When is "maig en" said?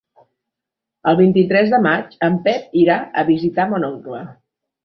1.87-2.39